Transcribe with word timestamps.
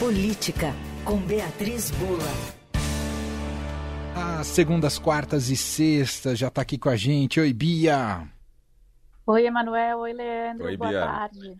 Política, 0.00 0.74
com 1.04 1.18
Beatriz 1.18 1.90
Bula. 1.90 2.24
Às 4.40 4.46
segundas, 4.46 4.98
quartas 4.98 5.50
e 5.50 5.56
sextas 5.58 6.38
já 6.38 6.48
está 6.48 6.62
aqui 6.62 6.78
com 6.78 6.88
a 6.88 6.96
gente. 6.96 7.38
Oi, 7.38 7.52
Bia. 7.52 8.26
Oi, 9.26 9.44
Emanuel. 9.44 9.98
Oi, 9.98 10.14
Leandro. 10.14 10.64
Oi, 10.68 10.76
Boa 10.78 10.90
Bia. 10.90 11.00
tarde. 11.02 11.54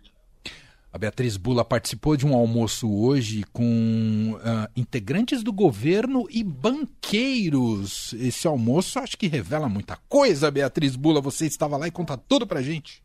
A 0.90 0.96
Beatriz 0.96 1.36
Bula 1.36 1.62
participou 1.62 2.16
de 2.16 2.26
um 2.26 2.34
almoço 2.34 2.90
hoje 2.90 3.44
com 3.52 4.40
ah, 4.42 4.70
integrantes 4.74 5.42
do 5.42 5.52
governo 5.52 6.26
e 6.30 6.42
banqueiros. 6.42 8.14
Esse 8.14 8.48
almoço 8.48 8.98
acho 8.98 9.18
que 9.18 9.26
revela 9.28 9.68
muita 9.68 9.98
coisa, 10.08 10.50
Beatriz 10.50 10.96
Bula. 10.96 11.20
Você 11.20 11.44
estava 11.44 11.76
lá 11.76 11.86
e 11.86 11.90
conta 11.90 12.16
tudo 12.16 12.46
pra 12.46 12.62
gente. 12.62 13.02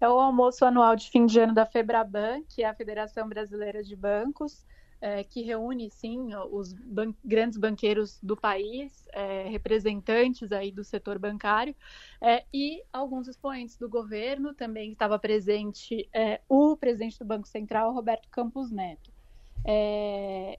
É 0.00 0.08
o 0.08 0.18
almoço 0.18 0.64
anual 0.64 0.94
de 0.94 1.10
fim 1.10 1.24
de 1.26 1.40
ano 1.40 1.54
da 1.54 1.64
Febraban, 1.64 2.42
que 2.48 2.62
é 2.62 2.68
a 2.68 2.74
Federação 2.74 3.28
Brasileira 3.28 3.82
de 3.82 3.96
Bancos, 3.96 4.64
é, 5.00 5.24
que 5.24 5.42
reúne, 5.42 5.90
sim, 5.90 6.34
os 6.50 6.72
ban 6.72 7.14
grandes 7.24 7.58
banqueiros 7.58 8.18
do 8.22 8.36
país, 8.36 9.06
é, 9.12 9.48
representantes 9.48 10.52
aí 10.52 10.72
do 10.72 10.82
setor 10.82 11.18
bancário, 11.18 11.74
é, 12.20 12.44
e 12.52 12.82
alguns 12.92 13.28
expoentes 13.28 13.76
do 13.76 13.88
governo. 13.88 14.54
Também 14.54 14.92
estava 14.92 15.18
presente 15.18 16.08
é, 16.12 16.40
o 16.48 16.76
presidente 16.76 17.18
do 17.18 17.24
Banco 17.24 17.46
Central, 17.46 17.92
Roberto 17.92 18.28
Campos 18.30 18.70
Neto. 18.70 19.10
É, 19.64 20.58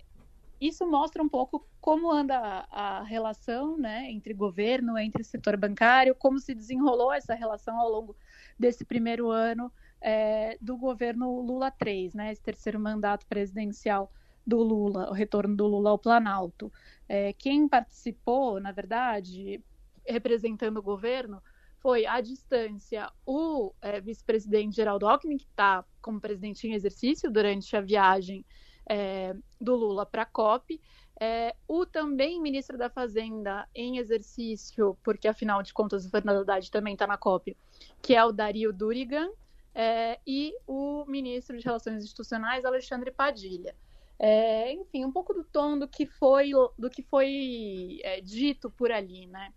isso 0.60 0.88
mostra 0.90 1.22
um 1.22 1.30
pouco 1.30 1.68
como 1.80 2.12
anda 2.12 2.38
a, 2.38 3.00
a 3.00 3.04
relação 3.04 3.78
né, 3.78 4.12
entre 4.12 4.34
governo, 4.34 4.98
entre 4.98 5.24
setor 5.24 5.56
bancário, 5.56 6.16
como 6.16 6.40
se 6.40 6.54
desenrolou 6.54 7.14
essa 7.14 7.36
relação 7.36 7.80
ao 7.80 7.90
longo 7.90 8.16
desse 8.58 8.84
primeiro 8.86 9.30
ano 9.30 9.72
é, 10.02 10.58
do 10.62 10.78
governo 10.78 11.42
Lula 11.42 11.72
3, 11.72 12.14
né, 12.14 12.32
esse 12.32 12.42
terceiro 12.42 12.80
mandato 12.80 13.26
presidencial 13.28 14.12
do 14.46 14.64
Lula, 14.64 15.10
o 15.10 15.14
retorno 15.14 15.56
do 15.56 15.68
Lula 15.68 15.90
ao 15.90 16.00
Planalto. 16.00 16.72
É, 17.08 17.34
quem 17.34 17.68
participou, 17.68 18.60
na 18.60 18.72
verdade, 18.72 19.62
representando 20.06 20.78
o 20.78 20.84
governo, 20.84 21.42
foi 21.80 22.06
à 22.06 22.22
distância 22.22 23.12
o 23.26 23.74
é, 23.82 24.00
vice-presidente 24.00 24.76
Geraldo 24.76 25.08
Alckmin, 25.08 25.38
que 25.38 25.46
está 25.46 25.86
como 26.02 26.20
presidente 26.20 26.68
em 26.68 26.74
exercício 26.74 27.30
durante 27.30 27.76
a 27.76 27.82
viagem 27.82 28.46
é, 28.90 29.36
do 29.60 29.76
Lula 29.76 30.06
para 30.06 30.24
a 30.24 30.26
COP, 30.26 30.80
é, 31.20 31.56
o 31.68 31.86
também 31.86 32.40
ministro 32.40 32.78
da 32.78 32.90
Fazenda 32.90 33.68
em 33.74 33.98
exercício, 33.98 34.98
porque 35.04 35.28
afinal 35.28 35.64
de 35.64 35.74
contas 35.74 36.06
o 36.06 36.10
Fernando 36.10 36.42
Haddad 36.42 36.70
também 36.70 36.94
está 36.94 37.08
na 37.08 37.18
COP, 37.18 37.58
que 38.02 38.16
é 38.16 38.24
o 38.24 38.32
Dario 38.32 38.72
Durigan, 38.72 39.30
é, 39.74 40.20
e 40.26 40.54
o 40.66 41.06
ministro 41.06 41.58
de 41.58 41.64
Relações 41.64 42.04
Institucionais, 42.04 42.66
Alexandre 42.66 43.12
Padilha. 43.12 43.76
É, 44.20 44.72
enfim, 44.74 45.06
um 45.06 45.12
pouco 45.12 45.34
do 45.34 45.44
tom 45.44 45.78
do 45.78 45.88
que 45.88 46.06
foi, 46.06 46.52
do 46.78 46.90
que 46.90 47.04
foi 47.04 48.00
é, 48.04 48.20
dito 48.22 48.70
por 48.72 48.92
ali, 48.92 49.28
né? 49.28 49.54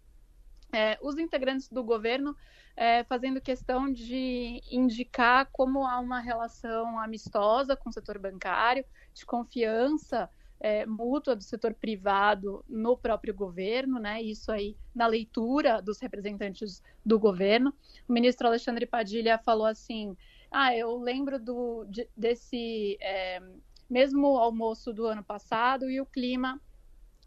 É, 0.72 0.98
os 1.02 1.18
integrantes 1.18 1.68
do 1.68 1.82
governo 1.82 2.36
é, 2.76 3.02
fazendo 3.04 3.40
questão 3.40 3.90
de 3.90 4.62
indicar 4.70 5.48
como 5.52 5.86
há 5.86 5.98
uma 5.98 6.20
relação 6.20 6.98
amistosa 6.98 7.76
com 7.76 7.90
o 7.90 7.92
setor 7.92 8.18
bancário, 8.18 8.84
de 9.12 9.26
confiança 9.26 10.30
é, 10.60 10.84
mútua 10.84 11.34
do 11.34 11.42
setor 11.42 11.72
privado 11.72 12.62
no 12.68 12.96
próprio 12.96 13.34
governo, 13.34 13.98
né? 13.98 14.22
Isso 14.22 14.52
aí 14.52 14.76
na 14.94 15.06
leitura 15.06 15.80
dos 15.80 15.98
representantes 15.98 16.82
do 17.04 17.18
governo. 17.18 17.74
O 18.06 18.12
ministro 18.12 18.46
Alexandre 18.46 18.84
Padilha 18.84 19.38
falou 19.38 19.66
assim: 19.66 20.14
ah, 20.50 20.76
eu 20.76 20.98
lembro 20.98 21.38
do, 21.38 21.86
de, 21.86 22.06
desse 22.14 22.98
é, 23.00 23.40
mesmo 23.88 24.36
almoço 24.36 24.92
do 24.92 25.06
ano 25.06 25.24
passado 25.24 25.90
e 25.90 26.00
o 26.00 26.06
clima 26.06 26.60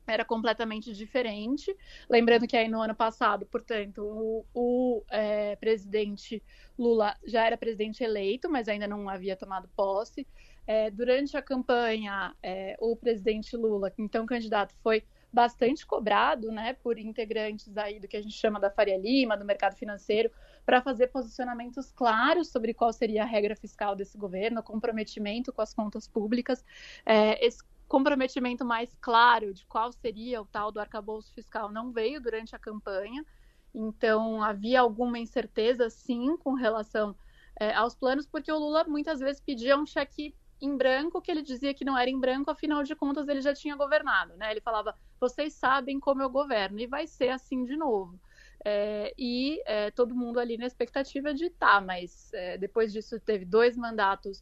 era 0.05 0.25
completamente 0.25 0.93
diferente. 0.93 1.75
Lembrando 2.09 2.47
que 2.47 2.57
aí 2.57 2.67
no 2.67 2.81
ano 2.81 2.93
passado, 2.93 3.45
portanto, 3.45 4.03
o, 4.03 4.45
o 4.53 5.03
é, 5.09 5.55
presidente 5.55 6.43
Lula 6.77 7.15
já 7.25 7.45
era 7.45 7.57
presidente 7.57 8.03
eleito, 8.03 8.49
mas 8.49 8.67
ainda 8.67 8.87
não 8.87 9.09
havia 9.09 9.35
tomado 9.35 9.69
posse. 9.75 10.27
É, 10.65 10.89
durante 10.89 11.35
a 11.35 11.41
campanha, 11.41 12.35
é, 12.41 12.75
o 12.79 12.95
presidente 12.95 13.55
Lula, 13.57 13.91
então 13.97 14.25
candidato, 14.25 14.73
foi 14.81 15.03
bastante 15.33 15.85
cobrado 15.85 16.51
né, 16.51 16.73
por 16.73 16.99
integrantes 16.99 17.75
aí 17.75 17.99
do 17.99 18.07
que 18.07 18.15
a 18.15 18.21
gente 18.21 18.35
chama 18.35 18.59
da 18.59 18.69
Faria 18.69 18.97
Lima, 18.97 19.35
do 19.35 19.43
mercado 19.43 19.75
financeiro, 19.75 20.31
para 20.63 20.79
fazer 20.81 21.07
posicionamentos 21.07 21.91
claros 21.91 22.49
sobre 22.49 22.73
qual 22.73 22.93
seria 22.93 23.23
a 23.23 23.25
regra 23.25 23.55
fiscal 23.55 23.95
desse 23.95 24.15
governo, 24.15 24.61
comprometimento 24.61 25.51
com 25.51 25.61
as 25.61 25.73
contas 25.73 26.07
públicas. 26.07 26.63
É, 27.03 27.43
esse 27.43 27.63
comprometimento 27.87 28.63
mais 28.63 28.95
claro 29.01 29.53
de 29.53 29.65
qual 29.65 29.91
seria 29.91 30.41
o 30.41 30.45
tal 30.45 30.71
do 30.71 30.79
arcabouço 30.79 31.33
fiscal 31.33 31.71
não 31.71 31.91
veio 31.91 32.21
durante 32.21 32.55
a 32.55 32.59
campanha, 32.59 33.25
então 33.73 34.41
havia 34.43 34.81
alguma 34.81 35.17
incerteza, 35.17 35.89
sim, 35.89 36.37
com 36.37 36.53
relação 36.53 37.15
é, 37.59 37.73
aos 37.73 37.95
planos, 37.95 38.27
porque 38.27 38.51
o 38.51 38.57
Lula 38.57 38.83
muitas 38.83 39.19
vezes 39.19 39.41
pedia 39.41 39.77
um 39.77 39.85
cheque 39.85 40.35
em 40.61 40.77
branco, 40.77 41.21
que 41.21 41.29
ele 41.29 41.41
dizia 41.41 41.73
que 41.73 41.85
não 41.85 41.97
era 41.97 42.09
em 42.09 42.19
branco, 42.19 42.49
afinal 42.49 42.83
de 42.83 42.95
contas 42.95 43.27
ele 43.27 43.41
já 43.41 43.53
tinha 43.53 43.75
governado, 43.75 44.35
né? 44.37 44.51
Ele 44.51 44.61
falava, 44.61 44.95
vocês 45.19 45.53
sabem 45.53 45.99
como 45.99 46.21
eu 46.21 46.29
governo, 46.29 46.79
e 46.79 46.87
vai 46.87 47.05
ser 47.07 47.29
assim 47.29 47.63
de 47.65 47.75
novo. 47.75 48.19
É, 48.65 49.13
e 49.17 49.61
é, 49.65 49.91
todo 49.91 50.15
mundo 50.15 50.39
ali 50.39 50.57
na 50.57 50.65
expectativa 50.65 51.33
de 51.33 51.49
tá, 51.49 51.81
mas 51.81 52.31
é, 52.33 52.57
depois 52.57 52.93
disso 52.93 53.19
teve 53.19 53.43
dois 53.43 53.75
mandatos, 53.75 54.41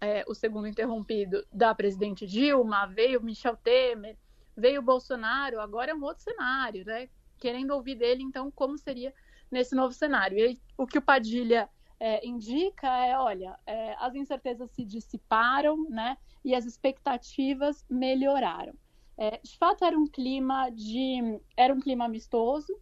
é, 0.00 0.22
o 0.28 0.34
segundo 0.34 0.68
interrompido 0.68 1.46
da 1.50 1.74
presidente 1.74 2.26
Dilma, 2.26 2.86
veio 2.86 3.22
Michel 3.22 3.56
Temer, 3.56 4.18
veio 4.54 4.82
Bolsonaro, 4.82 5.60
agora 5.60 5.92
é 5.92 5.94
um 5.94 6.02
outro 6.02 6.22
cenário, 6.22 6.84
né? 6.84 7.08
Querendo 7.38 7.72
ouvir 7.72 7.94
dele, 7.94 8.22
então, 8.22 8.50
como 8.50 8.76
seria 8.76 9.14
nesse 9.50 9.74
novo 9.74 9.94
cenário. 9.94 10.38
E 10.38 10.60
o 10.76 10.86
que 10.86 10.98
o 10.98 11.02
Padilha 11.02 11.68
é, 11.98 12.26
indica 12.26 12.88
é, 13.06 13.18
olha, 13.18 13.58
é, 13.66 13.94
as 13.98 14.14
incertezas 14.14 14.70
se 14.72 14.84
dissiparam, 14.84 15.88
né? 15.88 16.16
E 16.44 16.54
as 16.54 16.64
expectativas 16.64 17.84
melhoraram. 17.88 18.74
É, 19.16 19.38
de 19.38 19.56
fato, 19.56 19.84
era 19.84 19.98
um 19.98 20.06
clima 20.06 20.70
de, 20.70 21.40
era 21.56 21.72
um 21.72 21.80
clima 21.80 22.04
amistoso 22.04 22.76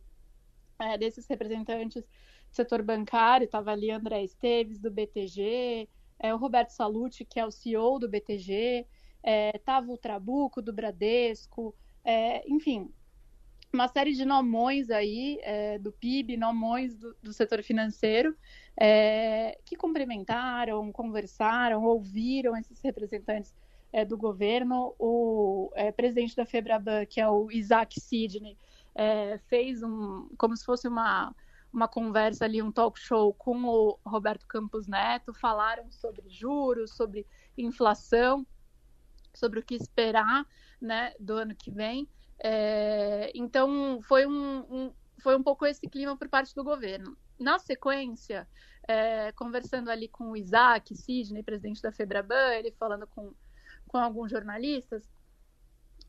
é, 0.78 0.96
desses 0.96 1.26
representantes 1.26 2.02
do 2.02 2.08
setor 2.50 2.82
bancário. 2.82 3.44
Estava 3.44 3.70
ali 3.72 3.90
André 3.90 4.24
Esteves 4.24 4.78
do 4.78 4.90
BTG, 4.90 5.88
é, 6.18 6.34
o 6.34 6.38
Roberto 6.38 6.70
Salute, 6.70 7.24
que 7.24 7.38
é 7.38 7.46
o 7.46 7.50
CEO 7.50 7.98
do 7.98 8.08
BTG, 8.08 8.86
estava 9.54 9.92
o 9.92 9.96
Trabuco 9.96 10.60
do 10.60 10.72
Bradesco, 10.72 11.74
enfim, 12.46 12.92
uma 13.72 13.88
série 13.88 14.12
de 14.12 14.25
nomões 14.25 14.91
aí 14.91 15.38
é, 15.43 15.78
do 15.78 15.91
PIB, 15.91 16.37
nomões 16.37 16.94
do, 16.94 17.16
do 17.22 17.33
setor 17.33 17.62
financeiro, 17.62 18.37
é, 18.78 19.59
que 19.65 19.77
cumprimentaram, 19.77 20.93
conversaram, 20.93 21.83
ouviram 21.84 22.56
esses 22.56 22.81
representantes 22.83 23.55
é, 23.93 24.05
do 24.05 24.16
governo. 24.16 24.94
O 24.99 25.71
presidente 25.97 26.37
da 26.37 26.44
Febraban, 26.44 27.06
que 27.06 27.21
é 27.21 27.28
o 27.28 27.50
Isaac 27.50 27.99
Sidney, 27.99 28.59
fez 29.49 29.83
um, 29.83 30.28
como 30.37 30.54
se 30.54 30.65
fosse 30.65 30.87
uma, 30.87 31.34
uma 31.72 31.89
conversa 31.89 32.44
ali, 32.44 32.60
um 32.60 32.71
talk 32.71 33.00
show 33.00 33.33
com 33.33 33.65
o 33.65 33.99
Roberto 34.04 34.47
Campos 34.47 34.87
Neto, 34.87 35.33
falaram 35.33 35.91
sobre 35.91 36.28
juros, 36.28 36.94
sobre 36.94 37.27
inflação, 37.56 38.47
sobre 39.33 39.60
o 39.60 39.62
que 39.62 39.75
esperar 39.75 40.47
né, 40.82 41.15
do 41.19 41.34
ano 41.34 41.54
que 41.54 41.70
vem. 41.70 42.09
É, 42.38 43.31
então, 43.34 44.00
foi 44.03 44.26
um, 44.26 44.59
um, 44.69 44.93
foi 45.19 45.37
um 45.37 45.43
pouco 45.43 45.65
esse 45.65 45.88
clima 45.88 46.16
por 46.16 46.28
parte 46.28 46.54
do 46.54 46.65
governo. 46.65 47.16
Na 47.38 47.59
sequência, 47.59 48.48
é, 48.87 49.31
conversando 49.32 49.91
ali 49.91 50.09
com 50.09 50.31
o 50.31 50.37
Isaac 50.37 50.94
Sidney, 50.97 51.42
presidente 51.42 51.81
da 51.81 51.92
Febraban, 51.92 52.53
ele 52.54 52.72
falando 52.72 53.06
com, 53.06 53.32
com 53.86 53.98
alguns 53.98 54.30
jornalistas, 54.30 55.09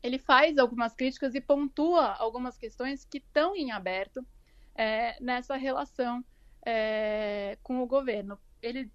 ele 0.02 0.18
faz 0.18 0.58
algumas 0.58 0.94
críticas 0.94 1.34
e 1.34 1.40
pontua 1.40 2.12
algumas 2.14 2.58
questões 2.58 3.04
que 3.04 3.18
estão 3.18 3.56
em 3.56 3.72
aberto 3.72 4.26
é, 4.74 5.18
nessa 5.22 5.56
relação 5.56 6.22
é, 6.66 7.56
com 7.62 7.80
o 7.80 7.86
governo. 7.86 8.38
Ele 8.60 8.90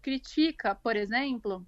critica, 0.00 0.74
por 0.74 0.96
exemplo, 0.96 1.66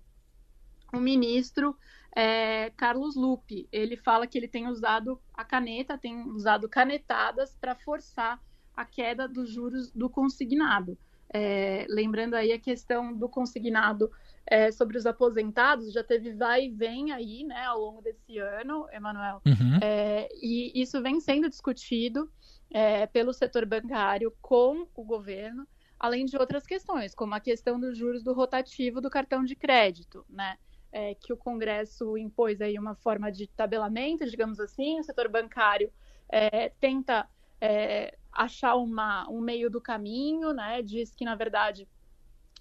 o 0.93 0.99
ministro 0.99 1.77
é, 2.17 2.71
Carlos 2.71 3.15
Lupe. 3.15 3.69
Ele 3.71 3.95
fala 3.95 4.27
que 4.27 4.39
ele 4.39 4.49
tem 4.49 4.67
usado 4.67 5.21
a 5.35 5.45
caneta, 5.45 5.99
tem 5.99 6.23
usado 6.31 6.67
canetadas 6.67 7.55
para 7.61 7.75
forçar 7.75 8.43
a 8.75 8.85
queda 8.87 9.29
dos 9.29 9.51
juros 9.51 9.93
do 9.93 10.09
consignado. 10.09 10.99
É, 11.33 11.87
lembrando 11.91 12.35
aí 12.35 12.53
a 12.53 12.59
questão 12.59 13.13
do 13.13 13.29
consignado 13.29 14.11
é, 14.47 14.73
sobre 14.73 14.97
os 14.97 15.05
aposentados, 15.05 15.93
já 15.93 16.03
teve 16.03 16.33
vai 16.33 16.67
e 16.67 16.71
vem 16.71 17.13
aí, 17.13 17.45
né, 17.45 17.65
ao 17.65 17.81
longo 17.81 18.01
desse 18.01 18.39
ano, 18.39 18.87
Emanuel, 18.93 19.43
Uhum. 19.45 19.79
é, 19.83 20.29
e 20.41 20.73
isso 20.81 21.03
vem 21.03 21.21
sendo 21.21 21.49
discutido 21.49 22.31
é, 22.71 23.07
pelo 23.09 23.33
setor 23.33 23.67
bancário 23.67 24.33
com 24.41 24.87
o 24.95 25.05
governo, 25.05 25.67
além 25.99 26.25
de 26.25 26.37
outras 26.37 26.65
questões, 26.65 27.13
como 27.15 27.35
a 27.35 27.41
questão 27.41 27.79
dos 27.79 27.99
juros 27.99 28.23
do 28.23 28.33
rotativo 28.33 29.01
do 29.01 29.11
cartão 29.11 29.45
de 29.45 29.57
crédito, 29.57 30.25
né? 30.29 30.57
É, 30.93 31.15
que 31.15 31.33
o 31.33 31.37
Congresso 31.37 32.17
impôs 32.17 32.61
aí 32.61 32.79
uma 32.79 32.95
forma 32.95 33.31
de 33.31 33.47
tabelamento, 33.47 34.29
digamos 34.29 34.61
assim, 34.61 35.01
o 35.01 35.05
setor 35.05 35.29
bancário 35.29 35.93
é, 36.29 36.71
tenta 36.81 37.29
é, 37.61 38.17
achar 38.33 38.77
uma, 38.77 39.29
um 39.31 39.41
meio 39.41 39.71
do 39.71 39.81
caminho, 39.81 40.53
né? 40.53 40.83
Diz 40.83 41.15
que, 41.15 41.25
na 41.25 41.35
verdade, 41.35 41.89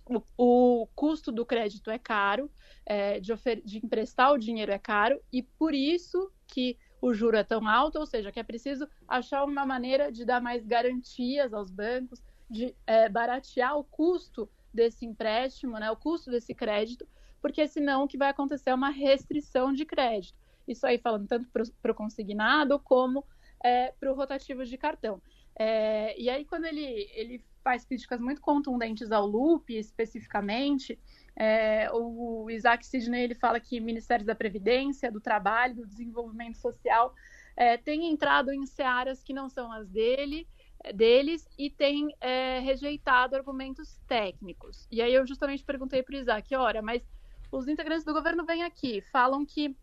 o, 0.05 0.21
o 0.37 0.87
custo 0.95 1.31
do 1.31 1.45
crédito 1.45 1.89
é 1.89 1.99
caro, 1.99 2.49
é, 2.85 3.19
de, 3.19 3.33
de 3.63 3.77
emprestar 3.77 4.31
o 4.31 4.37
dinheiro 4.37 4.71
é 4.71 4.79
caro, 4.79 5.19
e 5.31 5.41
por 5.41 5.73
isso 5.73 6.31
que 6.47 6.77
o 7.01 7.13
juro 7.13 7.37
é 7.37 7.43
tão 7.43 7.67
alto, 7.67 7.99
ou 7.99 8.05
seja, 8.05 8.31
que 8.31 8.39
é 8.39 8.43
preciso 8.43 8.87
achar 9.07 9.43
uma 9.43 9.65
maneira 9.65 10.11
de 10.11 10.25
dar 10.25 10.41
mais 10.41 10.65
garantias 10.65 11.53
aos 11.53 11.69
bancos, 11.69 12.21
de 12.49 12.75
é, 12.85 13.09
baratear 13.09 13.77
o 13.77 13.83
custo 13.83 14.49
desse 14.73 15.05
empréstimo, 15.05 15.79
né, 15.79 15.89
o 15.89 15.95
custo 15.95 16.29
desse 16.29 16.53
crédito, 16.53 17.07
porque 17.45 17.67
senão 17.67 18.03
o 18.03 18.07
que 18.07 18.17
vai 18.17 18.29
acontecer 18.29 18.71
é 18.71 18.73
uma 18.73 18.89
restrição 18.89 19.71
de 19.71 19.85
crédito. 19.85 20.35
Isso 20.67 20.83
aí 20.83 20.97
falando 20.97 21.27
tanto 21.27 21.47
para 21.79 21.91
o 21.91 21.93
consignado 21.93 22.79
como 22.79 23.23
é, 23.63 23.93
para 23.99 24.11
o 24.11 24.15
rotativo 24.15 24.65
de 24.65 24.75
cartão. 24.79 25.21
É, 25.55 26.19
e 26.19 26.27
aí, 26.27 26.43
quando 26.43 26.65
ele, 26.65 27.07
ele 27.13 27.45
faz 27.63 27.85
críticas 27.85 28.19
muito 28.19 28.41
contundentes 28.41 29.11
ao 29.11 29.27
Lupe, 29.27 29.77
especificamente, 29.77 30.97
é, 31.35 31.87
o 31.93 32.49
Isaac 32.49 32.83
Sidney 32.83 33.25
ele 33.25 33.35
fala 33.35 33.59
que 33.59 33.79
ministérios 33.79 34.25
da 34.25 34.33
Previdência, 34.33 35.11
do 35.11 35.21
Trabalho, 35.21 35.75
do 35.75 35.85
Desenvolvimento 35.85 36.57
Social 36.57 37.13
é, 37.55 37.77
têm 37.77 38.09
entrado 38.09 38.51
em 38.51 38.65
searas 38.65 39.21
que 39.21 39.33
não 39.33 39.49
são 39.49 39.71
as 39.71 39.87
dele, 39.87 40.47
é, 40.83 40.91
deles 40.91 41.47
e 41.59 41.69
têm 41.69 42.11
é, 42.19 42.57
rejeitado 42.57 43.35
argumentos 43.35 44.01
técnicos. 44.07 44.87
E 44.91 44.99
aí 44.99 45.13
eu 45.13 45.27
justamente 45.27 45.63
perguntei 45.63 46.01
para 46.01 46.15
o 46.15 46.17
Isaac, 46.17 46.55
ora, 46.55 46.81
mas 46.81 47.03
os 47.51 47.67
integrantes 47.67 48.03
do 48.03 48.13
governo 48.13 48.45
vêm 48.45 48.63
aqui, 48.63 49.01
falam 49.11 49.45
que 49.45 49.75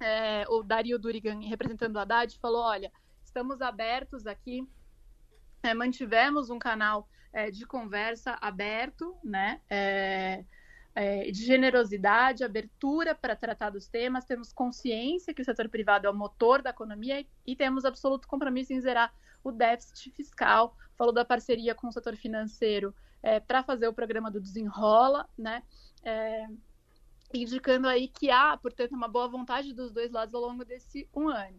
é, 0.00 0.44
o 0.48 0.62
Dario 0.62 0.98
Durigan, 0.98 1.40
representando 1.40 1.96
o 1.96 1.98
Haddad, 1.98 2.38
falou, 2.38 2.62
olha, 2.62 2.92
estamos 3.24 3.60
abertos 3.62 4.26
aqui 4.26 4.66
é, 5.66 5.74
mantivemos 5.74 6.50
um 6.50 6.58
canal 6.58 7.08
é, 7.32 7.50
de 7.50 7.66
conversa 7.66 8.36
aberto, 8.40 9.16
né? 9.22 9.60
É, 9.68 10.44
é 10.94 11.30
de 11.30 11.44
generosidade, 11.44 12.42
abertura 12.42 13.14
para 13.14 13.36
tratar 13.36 13.70
dos 13.70 13.86
temas, 13.86 14.24
temos 14.24 14.52
consciência 14.52 15.34
que 15.34 15.42
o 15.42 15.44
setor 15.44 15.68
privado 15.68 16.06
é 16.06 16.10
o 16.10 16.14
motor 16.14 16.62
da 16.62 16.70
economia 16.70 17.26
e 17.46 17.54
temos 17.54 17.84
absoluto 17.84 18.26
compromisso 18.26 18.72
em 18.72 18.80
zerar 18.80 19.12
o 19.44 19.52
déficit 19.52 20.10
fiscal. 20.10 20.74
Falou 20.96 21.12
da 21.12 21.24
parceria 21.24 21.74
com 21.74 21.88
o 21.88 21.92
setor 21.92 22.16
financeiro 22.16 22.94
é, 23.22 23.40
para 23.40 23.62
fazer 23.62 23.88
o 23.88 23.92
programa 23.92 24.30
do 24.30 24.40
Desenrola, 24.40 25.28
né? 25.36 25.62
É, 27.32 27.38
indicando 27.38 27.88
aí 27.88 28.08
que 28.08 28.30
há, 28.30 28.56
portanto, 28.56 28.92
uma 28.92 29.08
boa 29.08 29.28
vontade 29.28 29.72
dos 29.72 29.92
dois 29.92 30.10
lados 30.10 30.34
ao 30.34 30.40
longo 30.40 30.64
desse 30.64 31.08
um 31.14 31.28
ano. 31.28 31.58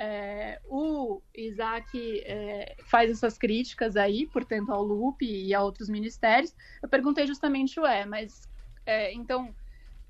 É, 0.00 0.60
o 0.66 1.20
Isaac 1.34 2.22
é, 2.24 2.76
faz 2.84 3.10
essas 3.10 3.36
críticas 3.36 3.96
aí, 3.96 4.26
portanto, 4.28 4.72
ao 4.72 4.82
LUP 4.82 5.22
e 5.22 5.52
a 5.52 5.62
outros 5.62 5.88
ministérios. 5.88 6.54
Eu 6.80 6.88
perguntei 6.88 7.26
justamente, 7.26 7.80
ué, 7.80 8.04
mas 8.04 8.48
é, 8.86 9.12
então 9.12 9.52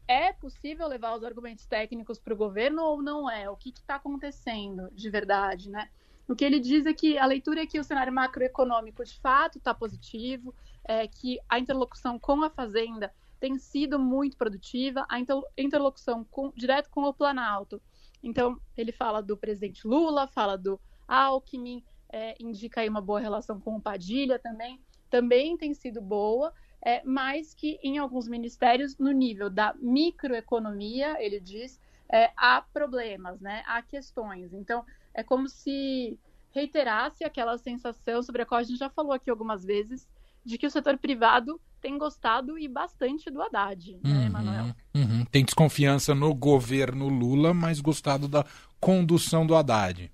é 0.06 0.32
possível 0.32 0.86
levar 0.86 1.16
os 1.16 1.24
argumentos 1.24 1.64
técnicos 1.64 2.18
para 2.18 2.34
o 2.34 2.36
governo 2.36 2.82
ou 2.82 3.02
não 3.02 3.30
é? 3.30 3.48
O 3.48 3.56
que 3.56 3.70
está 3.70 3.94
acontecendo 3.94 4.90
de 4.92 5.08
verdade, 5.08 5.70
né? 5.70 5.88
O 6.28 6.36
que 6.36 6.44
ele 6.44 6.60
diz 6.60 6.84
é 6.84 6.92
que 6.92 7.16
a 7.16 7.24
leitura 7.24 7.62
é 7.62 7.66
que 7.66 7.80
o 7.80 7.84
cenário 7.84 8.12
macroeconômico 8.12 9.02
de 9.02 9.18
fato 9.20 9.56
está 9.56 9.72
positivo, 9.72 10.54
é, 10.84 11.08
que 11.08 11.38
a 11.48 11.58
interlocução 11.58 12.18
com 12.18 12.42
a 12.44 12.50
Fazenda 12.50 13.10
tem 13.40 13.58
sido 13.58 13.98
muito 13.98 14.36
produtiva, 14.36 15.06
a 15.08 15.18
interlocução 15.56 16.24
com, 16.24 16.52
direto 16.56 16.90
com 16.90 17.02
o 17.02 17.14
Planalto 17.14 17.80
então, 18.22 18.60
ele 18.76 18.92
fala 18.92 19.22
do 19.22 19.36
presidente 19.36 19.86
Lula, 19.86 20.26
fala 20.26 20.56
do 20.56 20.80
Alckmin, 21.06 21.84
é, 22.10 22.34
indica 22.40 22.80
aí 22.80 22.88
uma 22.88 23.00
boa 23.00 23.20
relação 23.20 23.60
com 23.60 23.76
o 23.76 23.80
Padilha 23.80 24.38
também, 24.38 24.80
também 25.10 25.56
tem 25.56 25.72
sido 25.72 26.00
boa, 26.00 26.52
é, 26.84 27.02
mas 27.04 27.54
que 27.54 27.78
em 27.82 27.98
alguns 27.98 28.28
ministérios, 28.28 28.98
no 28.98 29.10
nível 29.10 29.48
da 29.50 29.74
microeconomia, 29.74 31.16
ele 31.22 31.40
diz, 31.40 31.80
é, 32.10 32.30
há 32.36 32.62
problemas, 32.62 33.40
né? 33.40 33.62
há 33.66 33.82
questões. 33.82 34.52
Então, 34.52 34.84
é 35.14 35.22
como 35.22 35.48
se 35.48 36.18
reiterasse 36.50 37.24
aquela 37.24 37.56
sensação 37.58 38.22
sobre 38.22 38.42
a 38.42 38.46
qual 38.46 38.60
a 38.60 38.64
gente 38.64 38.78
já 38.78 38.90
falou 38.90 39.12
aqui 39.12 39.30
algumas 39.30 39.64
vezes, 39.64 40.08
de 40.44 40.56
que 40.56 40.66
o 40.66 40.70
setor 40.70 40.96
privado 40.98 41.60
tem 41.80 41.96
gostado 41.98 42.58
e 42.58 42.68
bastante 42.68 43.30
do 43.30 43.40
Haddad, 43.42 43.98
né, 44.02 44.26
uhum, 44.26 44.30
Manuel? 44.30 44.74
Uhum. 44.94 45.24
Tem 45.26 45.44
desconfiança 45.44 46.14
no 46.14 46.34
governo 46.34 47.08
Lula, 47.08 47.54
mas 47.54 47.80
gostado 47.80 48.28
da 48.28 48.44
condução 48.80 49.46
do 49.46 49.54
Haddad. 49.54 50.12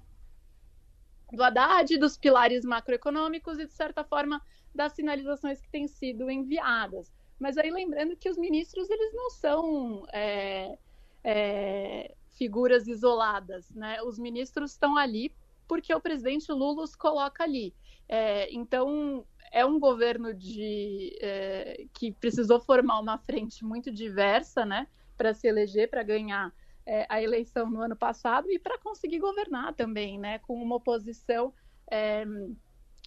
Do 1.32 1.43
Haddad, 1.43 1.99
dos 1.99 2.16
pilares 2.16 2.64
macroeconômicos 2.64 3.58
e, 3.58 3.66
de 3.66 3.72
certa 3.72 4.05
forma, 4.05 4.40
das 4.75 4.93
sinalizações 4.93 5.61
que 5.61 5.69
têm 5.69 5.87
sido 5.88 6.31
enviadas. 6.31 7.12
Mas 7.38 7.58
aí 7.58 7.70
lembrando 7.70 8.16
que 8.16 8.28
os 8.28 8.37
ministros 8.37 8.88
eles 8.90 9.12
não 9.12 9.31
são 9.31 10.06
é, 10.12 10.78
é, 11.22 12.14
figuras 12.37 12.87
isoladas, 12.87 13.70
né? 13.70 14.02
Os 14.02 14.19
ministros 14.19 14.72
estão 14.72 14.96
ali 14.96 15.32
porque 15.66 15.94
o 15.94 16.00
presidente 16.00 16.50
Lula 16.52 16.82
os 16.82 16.94
coloca 16.94 17.43
ali. 17.43 17.75
É, 18.08 18.52
então 18.52 19.25
é 19.55 19.65
um 19.65 19.79
governo 19.79 20.35
de, 20.35 21.17
é, 21.23 21.87
que 21.95 22.11
precisou 22.11 22.59
formar 22.59 22.99
uma 22.99 23.17
frente 23.19 23.65
muito 23.65 23.89
diversa, 23.89 24.67
né, 24.67 24.89
para 25.17 25.33
se 25.33 25.47
eleger, 25.47 25.89
para 25.89 26.03
ganhar 26.03 26.53
é, 26.85 27.06
a 27.09 27.23
eleição 27.23 27.71
no 27.71 27.81
ano 27.81 27.95
passado 27.95 28.51
e 28.51 28.59
para 28.59 28.77
conseguir 28.81 29.21
governar 29.21 29.73
também, 29.73 30.19
né, 30.19 30.41
com 30.41 30.61
uma 30.61 30.75
oposição 30.75 31.55
é, 31.89 32.27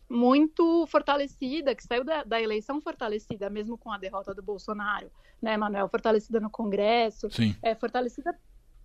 muito 0.10 0.88
fortalecida, 0.88 1.76
que 1.76 1.84
saiu 1.84 2.06
da, 2.06 2.24
da, 2.24 2.42
eleição 2.42 2.80
fortalecida, 2.80 3.50
mesmo 3.50 3.78
com 3.78 3.92
a 3.92 3.98
derrota 3.98 4.34
do 4.34 4.42
Bolsonaro, 4.42 5.12
né, 5.42 5.58
Manuel? 5.58 5.90
Fortalecida 5.90 6.40
no 6.40 6.50
Congresso, 6.50 7.28
é, 7.62 7.76
fortalecida 7.76 8.34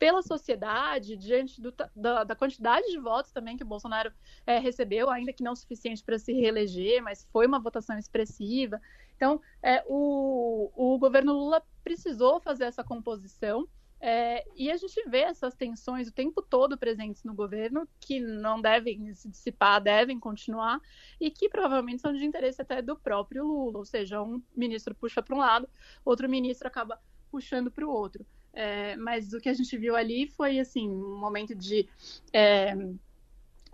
pela 0.03 0.21
sociedade, 0.21 1.17
diante 1.17 1.61
do, 1.61 1.73
da, 1.95 2.25
da, 2.25 2.35
quantidade 2.35 2.91
de 2.91 2.99
votos 2.99 3.31
também 3.31 3.57
que 3.57 3.63
o 3.63 3.67
Bolsonaro 3.67 4.13
é, 4.45 4.59
recebeu, 4.59 5.09
ainda 5.09 5.33
que 5.33 5.45
não 5.45 5.55
suficiente 5.55 6.03
para 6.03 6.19
se 6.19 6.33
reeleger, 6.33 7.01
mas 7.01 7.25
foi 7.33 7.47
uma 7.47 7.61
votação 7.61 7.97
expressiva. 7.97 8.81
Então, 9.15 9.41
é, 9.63 9.85
o, 9.87 10.73
o 10.75 10.99
governo 10.99 11.33
Lula 11.33 11.63
precisou 11.85 12.41
fazer 12.41 12.65
essa 12.65 12.83
composição. 12.83 13.69
É, 14.01 14.45
e 14.57 14.73
a 14.73 14.77
gente 14.77 15.01
vê 15.09 15.21
essas 15.21 15.55
tensões 15.55 16.09
o 16.09 16.13
tempo 16.13 16.43
todo 16.43 16.77
presentes 16.77 17.23
no 17.23 17.33
governo, 17.33 17.87
que 18.01 18.19
não 18.19 18.61
devem 18.61 19.15
se 19.15 19.29
dissipar, 19.29 19.81
devem 19.81 20.19
continuar, 20.19 20.81
e 21.21 21.31
que 21.31 21.49
provavelmente 21.49 22.03
são 22.03 22.13
de 22.13 22.25
interesse 22.25 22.61
até 22.61 22.83
do 22.83 22.97
próprio 22.97 23.47
Lula. 23.47 23.79
Ou 23.79 23.85
seja, 23.85 24.21
um 24.21 24.43
ministro 24.53 24.97
puxa 24.97 25.23
para 25.23 25.37
um 25.37 25.39
lado, 25.39 25.69
outro 26.05 26.29
ministro 26.29 26.67
acaba 26.67 27.01
puxando 27.31 27.71
para 27.71 27.87
o 27.87 27.89
outro. 27.89 28.27
É, 28.55 28.97
mas 28.97 29.33
o 29.33 29.41
que 29.41 29.49
a 29.49 29.55
gente 29.55 29.77
viu 29.77 29.97
ali 29.97 30.27
foi 30.27 30.59
assim 30.59 30.89
um 30.89 31.19
momento 31.19 31.55
de 31.55 31.89
é, 32.33 32.75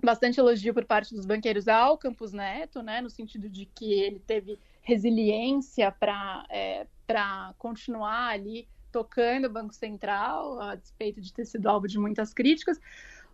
bastante 0.02 0.38
elogio 0.38 0.72
por 0.72 0.84
parte 0.84 1.14
dos 1.14 1.26
banqueiros 1.26 1.66
ao 1.66 1.98
Campos 1.98 2.32
Neto, 2.32 2.82
né, 2.82 3.00
no 3.00 3.10
sentido 3.10 3.48
de 3.48 3.66
que 3.66 3.92
ele 3.92 4.20
teve 4.20 4.58
resiliência 4.82 5.90
para 5.90 6.46
é, 6.48 6.86
para 7.06 7.54
continuar 7.58 8.28
ali 8.28 8.68
tocando 8.92 9.46
o 9.46 9.50
Banco 9.50 9.74
Central, 9.74 10.60
a 10.60 10.74
despeito 10.74 11.20
de 11.20 11.32
ter 11.32 11.44
sido 11.44 11.68
alvo 11.68 11.86
de 11.86 11.98
muitas 11.98 12.32
críticas. 12.32 12.78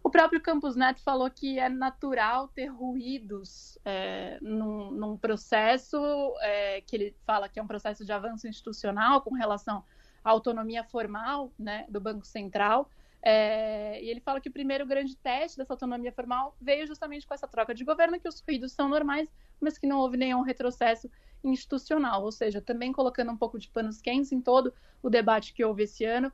O 0.02 0.10
próprio 0.10 0.40
Campos 0.40 0.76
Neto 0.76 1.02
falou 1.02 1.30
que 1.30 1.58
é 1.58 1.68
natural 1.68 2.48
ter 2.48 2.66
ruídos 2.66 3.78
é, 3.84 4.38
num, 4.40 4.90
num, 4.90 5.16
processo 5.16 5.96
é, 6.40 6.82
que 6.82 6.94
ele 6.94 7.16
fala 7.24 7.48
que 7.48 7.58
é 7.58 7.62
um 7.62 7.66
processo 7.66 8.04
de 8.04 8.12
avanço 8.12 8.46
institucional 8.46 9.22
com 9.22 9.34
relação 9.34 9.82
a 10.24 10.30
autonomia 10.30 10.82
formal 10.82 11.52
né, 11.58 11.84
do 11.88 12.00
Banco 12.00 12.26
Central. 12.26 12.90
É, 13.22 14.02
e 14.02 14.10
ele 14.10 14.20
fala 14.20 14.40
que 14.40 14.48
o 14.48 14.52
primeiro 14.52 14.84
grande 14.86 15.16
teste 15.16 15.56
dessa 15.56 15.72
autonomia 15.72 16.12
formal 16.12 16.56
veio 16.60 16.86
justamente 16.86 17.26
com 17.26 17.34
essa 17.34 17.48
troca 17.48 17.74
de 17.74 17.84
governo, 17.84 18.18
que 18.18 18.28
os 18.28 18.40
ruídos 18.40 18.72
são 18.72 18.88
normais, 18.88 19.28
mas 19.60 19.78
que 19.78 19.86
não 19.86 19.98
houve 19.98 20.16
nenhum 20.16 20.42
retrocesso 20.42 21.10
institucional, 21.42 22.22
ou 22.22 22.32
seja, 22.32 22.60
também 22.60 22.92
colocando 22.92 23.30
um 23.30 23.36
pouco 23.36 23.58
de 23.58 23.68
panos 23.68 24.00
quentes 24.00 24.32
em 24.32 24.40
todo 24.40 24.72
o 25.02 25.10
debate 25.10 25.52
que 25.52 25.64
houve 25.64 25.84
esse 25.84 26.04
ano. 26.04 26.32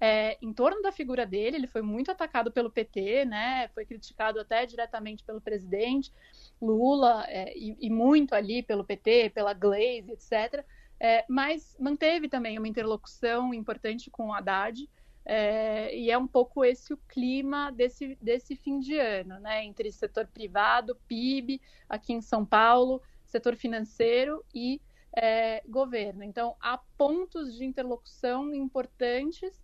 É, 0.00 0.36
em 0.42 0.52
torno 0.52 0.82
da 0.82 0.90
figura 0.90 1.24
dele, 1.24 1.58
ele 1.58 1.68
foi 1.68 1.80
muito 1.80 2.10
atacado 2.10 2.50
pelo 2.50 2.70
PT, 2.70 3.24
né? 3.24 3.68
Foi 3.68 3.86
criticado 3.86 4.40
até 4.40 4.66
diretamente 4.66 5.22
pelo 5.22 5.40
presidente 5.40 6.12
Lula 6.60 7.24
é, 7.28 7.56
e, 7.56 7.76
e, 7.80 7.88
muito 7.88 8.34
ali 8.34 8.64
pelo 8.64 8.84
PT, 8.84 9.30
pela 9.30 9.54
Glaze, 9.54 10.10
etc. 10.10 10.64
É, 11.04 11.24
mas 11.28 11.76
manteve 11.80 12.28
também 12.28 12.56
uma 12.56 12.68
interlocução 12.68 13.52
importante 13.52 14.08
com 14.08 14.28
o 14.28 14.32
Haddad, 14.32 14.88
é, 15.24 15.98
e 15.98 16.08
é 16.12 16.16
um 16.16 16.28
pouco 16.28 16.64
esse 16.64 16.94
o 16.94 16.96
clima 17.08 17.72
desse, 17.72 18.16
desse 18.22 18.54
fim 18.54 18.78
de 18.78 18.96
ano, 18.96 19.40
né? 19.40 19.64
Entre 19.64 19.90
setor 19.90 20.28
privado, 20.28 20.96
PIB, 21.08 21.60
aqui 21.88 22.12
em 22.12 22.20
São 22.20 22.46
Paulo, 22.46 23.02
setor 23.24 23.56
financeiro 23.56 24.44
e 24.54 24.80
é, 25.16 25.60
governo. 25.66 26.22
Então, 26.22 26.54
há 26.60 26.78
pontos 26.96 27.52
de 27.56 27.64
interlocução 27.64 28.54
importantes, 28.54 29.60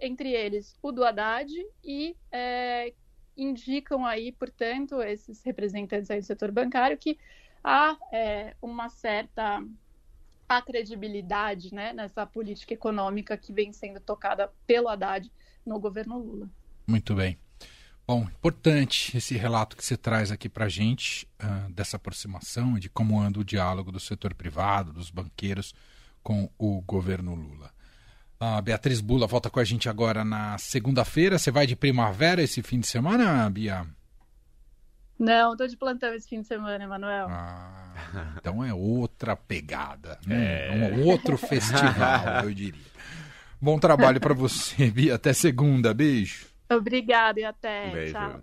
entre 0.00 0.32
eles 0.32 0.76
o 0.82 0.90
do 0.90 1.04
Haddad, 1.04 1.52
e 1.84 2.16
é, 2.32 2.92
indicam 3.36 4.04
aí, 4.04 4.32
portanto, 4.32 5.00
esses 5.00 5.40
representantes 5.44 6.10
aí 6.10 6.18
do 6.18 6.26
setor 6.26 6.50
bancário, 6.50 6.98
que 6.98 7.16
há 7.62 7.96
é, 8.12 8.56
uma 8.60 8.88
certa 8.88 9.62
a 10.50 10.60
credibilidade 10.60 11.72
né, 11.72 11.92
nessa 11.92 12.26
política 12.26 12.74
econômica 12.74 13.36
que 13.36 13.52
vem 13.52 13.72
sendo 13.72 14.00
tocada 14.00 14.52
pelo 14.66 14.88
Haddad 14.88 15.30
no 15.64 15.78
governo 15.78 16.18
Lula. 16.18 16.50
Muito 16.84 17.14
bem. 17.14 17.38
Bom, 18.04 18.22
importante 18.22 19.16
esse 19.16 19.36
relato 19.36 19.76
que 19.76 19.84
você 19.84 19.96
traz 19.96 20.32
aqui 20.32 20.48
para 20.48 20.64
a 20.64 20.68
gente 20.68 21.28
uh, 21.40 21.70
dessa 21.72 21.96
aproximação 21.96 22.76
e 22.76 22.80
de 22.80 22.88
como 22.88 23.20
anda 23.20 23.38
o 23.38 23.44
diálogo 23.44 23.92
do 23.92 24.00
setor 24.00 24.34
privado, 24.34 24.92
dos 24.92 25.08
banqueiros 25.08 25.72
com 26.20 26.50
o 26.58 26.80
governo 26.80 27.32
Lula. 27.36 27.70
A 28.40 28.60
Beatriz 28.60 29.00
Bula 29.00 29.28
volta 29.28 29.48
com 29.50 29.60
a 29.60 29.64
gente 29.64 29.88
agora 29.88 30.24
na 30.24 30.58
segunda-feira. 30.58 31.38
Você 31.38 31.52
vai 31.52 31.64
de 31.64 31.76
primavera 31.76 32.42
esse 32.42 32.60
fim 32.60 32.80
de 32.80 32.88
semana, 32.88 33.48
Bia? 33.48 33.86
Não, 35.20 35.54
tô 35.54 35.66
de 35.66 35.76
plantão 35.76 36.14
esse 36.14 36.26
fim 36.26 36.40
de 36.40 36.46
semana, 36.46 36.82
Emanuel. 36.82 37.26
Ah, 37.28 38.32
então 38.38 38.64
é 38.64 38.72
outra 38.72 39.36
pegada, 39.36 40.18
né? 40.26 40.68
É. 40.68 40.94
Um 40.94 41.04
outro 41.04 41.36
festival, 41.36 42.24
eu 42.44 42.54
diria. 42.54 42.80
Bom 43.60 43.78
trabalho 43.78 44.18
para 44.18 44.32
você, 44.32 44.90
Bia. 44.90 45.16
Até 45.16 45.34
segunda. 45.34 45.92
Beijo. 45.92 46.46
Obrigada 46.70 47.38
e 47.38 47.44
até. 47.44 47.90
Beijo. 47.90 48.14
Tchau. 48.14 48.40